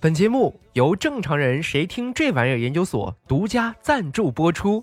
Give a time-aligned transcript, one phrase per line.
[0.00, 4.82] 本节目由正常人谁听这玩意儿研究所独家赞助播出。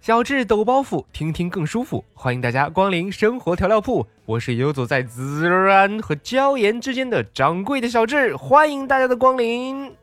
[0.00, 2.02] 小智抖包袱，听听更舒服。
[2.14, 9.94] 欢迎大家光临生活调料铺，我是游走在孜然和椒盐之间的掌柜的小智，欢迎大家的光临。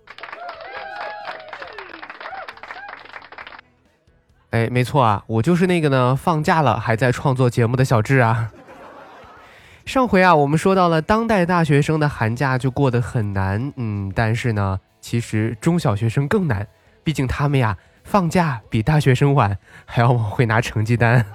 [4.52, 8.52] 哎，没错啊，我就是那个呢，放假了还在创作节目的小智啊。
[9.90, 16.68] 上回啊，我们说到了当代大学生的寒假就过得很难，嗯，但是呢，其实中小学生更难，
[17.04, 21.26] 毕竟他们呀放假比大学生晚，还要往回拿成绩单。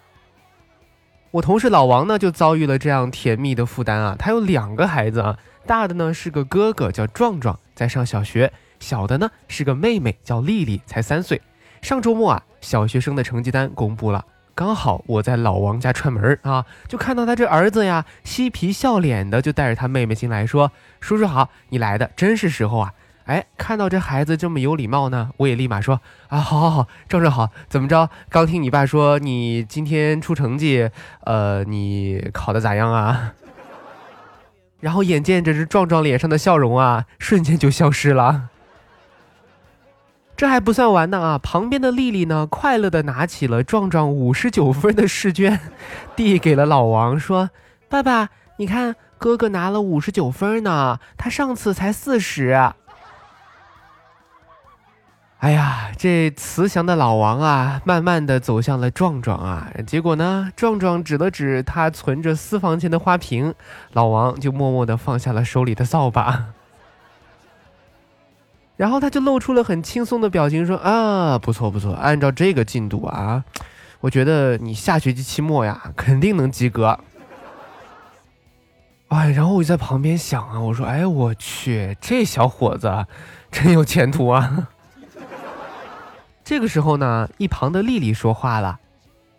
[1.32, 11.40] 我同事老王呢就遭遇了这样甜蜜的负担啊，他有两个孩子啊，大的呢是个哥哥叫壮壮，在上小学，小的呢是个妹妹叫丽丽，才三岁。
[11.80, 14.22] 上周末啊，小学生的成绩单公布了。
[14.64, 20.70] 刚好我在老王家串门啊，就看到他这儿子呀，嬉皮笑脸的就带着他妹妹进来，说
[21.02, 22.92] ：“叔叔好，你来的真是时候啊！”
[23.26, 28.08] 哎，看到这孩子这么有礼貌呢，我也立马说：“啊，好好好，壮壮好，怎么着？
[28.28, 30.88] 刚听你爸说你今天出成绩，
[31.24, 33.32] 呃，你考的咋样啊？”
[34.78, 38.50] 然后眼见着这壮壮脸上的笑容啊，瞬间就消失了。
[40.36, 41.38] 这还不算完呢啊！
[41.38, 45.60] 旁边的丽丽呢，快乐的拿起了壮壮五十九分的试卷，
[46.16, 47.50] 递给了老王，说
[47.88, 52.72] ：“爸爸，你看哥哥拿了五十九分呢，他上次才四十。
[55.38, 59.70] ”哎呀，这慈祥的老王啊，慢慢的走向了壮壮啊。
[59.86, 63.54] 结果呢，壮壮指了指他存着私房钱的花瓶，
[63.92, 66.46] 老王就默默的放下了手里的扫把。
[68.82, 73.44] 然后他就露出了很轻松的表情，说：“啊，不错不错，按照这个进度啊，
[74.00, 76.98] 我觉得你下学期期末呀，肯定能及格。”
[79.06, 83.06] 哎，然后我就在旁边想啊，我说：“哎，我去，这小伙子
[83.52, 84.66] 真有前途啊！”
[86.42, 88.80] 这个时候呢，一旁的丽丽说话了：“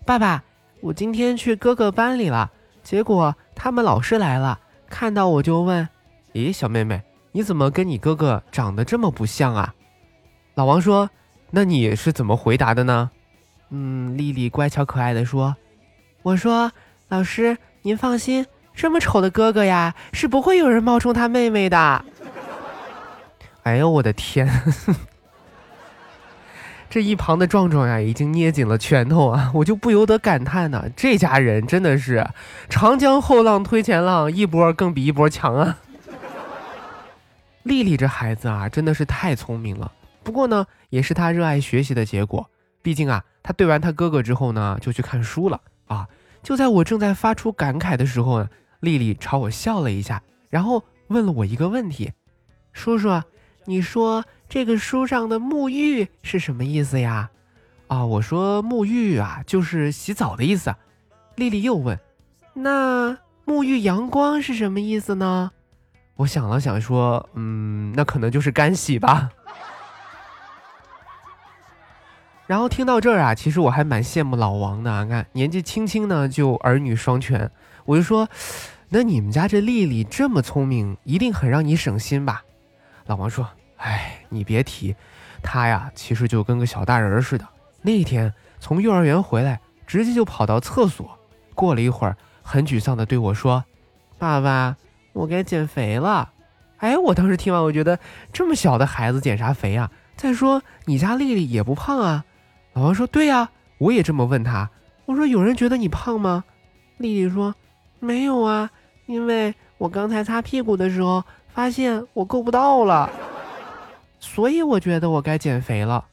[0.07, 0.41] 爸爸，
[0.79, 2.49] 我今天去哥哥班里了，
[2.81, 4.57] 结果他们老师来了，
[4.89, 5.89] 看到我就问
[6.31, 7.01] ：‘咦，小妹妹。’”
[7.33, 9.73] 你怎么跟你哥哥长得这么不像啊？
[10.55, 11.09] 老王说
[11.49, 13.09] ：“那你是怎么回答的呢？”
[13.75, 15.55] 嗯，丽丽乖巧可爱的说
[16.21, 16.71] ：“我说，
[17.09, 18.45] 老师您放心，
[18.75, 21.77] 这么丑的哥哥呀，是不会有人冒充他妹妹的。
[23.63, 24.47] ”哎呦我的天！
[26.87, 32.29] 这一旁的壮壮呀，已经捏紧了拳头啊，我就不由得感叹呢，这家人真的是
[32.69, 35.79] 长江后浪推前浪，一波更比一波强啊！
[37.63, 39.91] 丽丽这孩子啊，真的是太聪明了。
[40.23, 42.49] 不过呢，也是她热爱学习的结果。
[42.81, 46.07] 毕竟啊，她对完她哥哥之后呢，就去看书了啊。
[46.41, 48.49] 就在我正在发出感慨的时候呢，
[48.81, 52.11] 丽丽朝我笑了一下，然后问了我一个问题
[52.73, 53.21] ：“叔叔，
[53.65, 57.29] 你说这个书上的沐浴是什么意思呀？”
[57.87, 60.75] 啊，我说沐浴啊，就是洗澡的意思。
[61.35, 61.97] 丽丽又问
[62.53, 65.51] ：“那沐浴阳光是什么意思呢？”
[66.15, 69.31] 我想了想，说：“嗯，那可能就是干洗吧。
[72.45, 75.03] ”然后听到这儿啊，其实我还蛮羡慕老王的。
[75.03, 77.49] 你看年纪轻轻呢就儿女双全，
[77.85, 78.29] 我就说
[78.89, 82.43] ：“那你们家这丽丽这么聪明，一定很让你省心吧？”
[83.07, 84.95] 老王说：“哎，你别提，
[85.41, 87.47] 她呀，其实就跟个小大人似的。
[87.81, 91.17] 那天从幼儿园回来，直接就跑到厕所，
[91.55, 93.65] 过了一会儿，很沮丧的对我说
[94.19, 94.77] ：‘爸爸。’”
[95.13, 96.31] 我该减肥了，
[96.77, 97.97] 哎，我当时听完，我觉得
[98.33, 99.89] 这么小的孩子减啥肥啊？
[100.15, 102.25] 再说你家丽丽也不胖啊。
[102.73, 104.69] 老王说：“对呀，我也这么问他。
[105.05, 106.43] 我说有人觉得你胖吗？”
[106.97, 107.55] 丽丽说
[107.99, 108.69] ：“没有啊，
[109.05, 113.09] 因为我刚才擦屁股的时候发现我够不到了，
[114.19, 116.05] 所以我觉得我该减肥了。”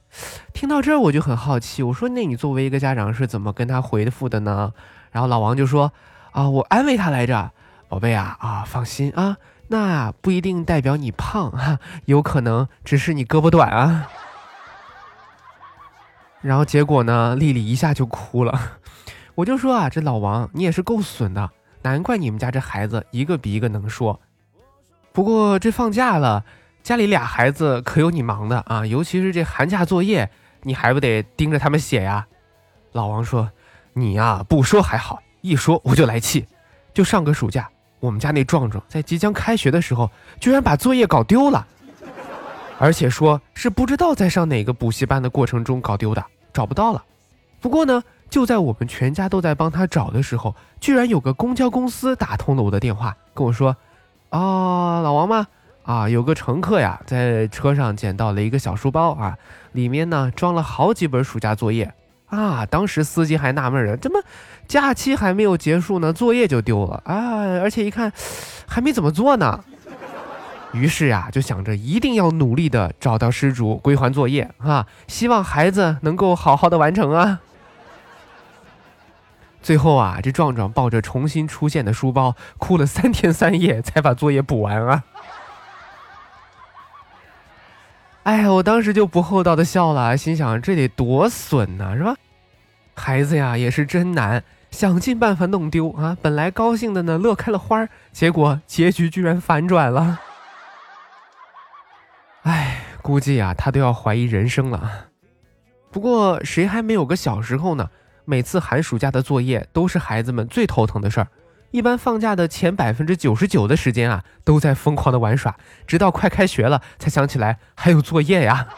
[0.53, 4.73] 听到这儿我就很好奇，我说：“那你作为一个家长是怎么跟他回复的呢？”
[5.11, 5.93] 然后老王就说
[6.33, 7.53] ：“啊，我安慰他来着。”
[7.91, 14.09] 宝贝啊啊，放心啊，那不一定代表你胖哈，有可能只是你胳膊短啊。
[16.41, 18.79] 然后结果呢，丽丽一下就哭了。
[19.35, 21.51] 我就说啊，这老王你也是够损的，
[21.83, 24.21] 难怪你们家这孩子一个比一个能说。
[25.13, 26.45] 不过这放假了，
[26.85, 30.31] 家里俩孩子可有你忙的啊，尤其是这寒假作业，
[30.63, 32.29] 你还不得盯着他们写呀？
[32.93, 33.51] 老王说
[33.95, 36.47] ：“你呀，不说还好，一说我就来气。
[36.95, 37.69] 就上个暑假。”
[38.01, 40.11] 我们家那壮壮在即将开学的时候，
[40.41, 41.67] 居然把作业搞丢了，
[42.79, 47.05] 而且说是不知道在上哪个补习班的过程中搞丢的，找不到了。
[47.61, 53.77] 不过呢，就在我们全家都在帮他找的时候，居然有个公交公司打通了我的电话，跟我说
[54.31, 55.47] ：“啊，老王吗？
[55.83, 59.37] 啊，有个乘客呀，在车上捡到了一个小书包啊，
[59.73, 61.93] 里面呢装了好几本暑假作业
[62.31, 62.65] 啊。
[62.67, 64.23] 当时司机还纳闷了，怎么
[64.67, 67.43] 假期还没有结束呢，作业就丢了啊？
[67.61, 68.13] 而且一看，
[68.67, 69.63] 还没怎么做呢。”
[70.73, 74.87] 于是呀，就想着一定要努力的找到失主，归还作业啊！
[75.09, 77.41] 希望孩子能够好好的完成啊。
[79.61, 85.03] 最后啊，这壮壮抱着重新出现的书包，哭了三天三夜才把作业补完啊！
[88.31, 92.15] 哎呀，我当时就不厚道的笑了，心想这得多损呐，是吧？
[92.95, 96.17] 孩子呀，也是真难，想尽办法弄丢啊！
[96.23, 100.21] 本来高兴的呢，乐开了花，结果结局居然反转了。
[102.43, 105.09] 哎，估计啊，他都要怀疑人生了。
[105.91, 107.91] 不过，谁还没有个小时候呢？
[108.25, 111.27] 每次寒暑假的作业都是孩子们最头疼的事儿。
[111.71, 115.57] 一般放假的前百分之九十九的时间啊，都在疯狂的玩耍，
[115.87, 118.69] 直到快开学了才想起来还有作业呀。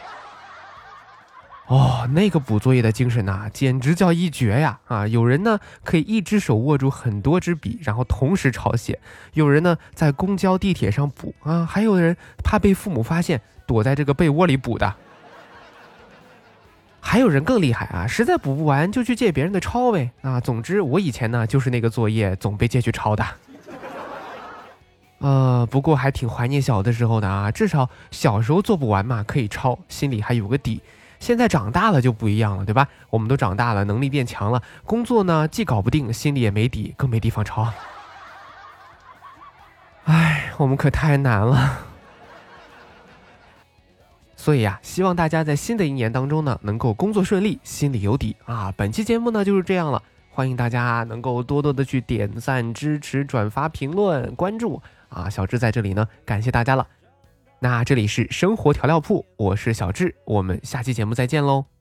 [1.68, 4.80] 哦，那个补作业的精神呐，简直叫一绝呀！
[4.88, 8.98] 啊，有人呢可以一只手握住很多支笔，然后同时抄写；
[9.32, 12.14] 有人呢在公交、地铁上补啊，还有人
[12.44, 14.94] 怕被父母发现，躲在这个被窝里补的。
[17.04, 20.10] 还有人更厉害啊，实在补不完就去借别人的抄呗。
[20.22, 23.26] 啊，总之我以前呢就是那个作业总被借去抄的。
[25.18, 30.80] 呃，不过还挺怀念小的时候的啊，至少小时候做不完嘛可以抄，心里还有个底。
[31.20, 32.88] 现在长大了就不一样了，对吧？
[33.10, 37.68] 我们都长大了，能力变强了，工作呢既搞不定，心里也没底，更没地方抄。
[40.04, 41.78] 哎，我们可太难了。
[44.42, 48.74] 所以呀，希望大家在新的一年当中呢，能够工作顺利，心里有底啊。
[48.76, 50.02] 本期节目呢就是这样了，
[50.32, 55.30] 欢迎大家能够多多的去点赞、支持、转发、评论、关注啊。
[55.30, 56.84] 小智在这里呢，感谢大家了。
[57.60, 61.71] 那这里是生活调料铺，我是小智，我们下期节目再见喽。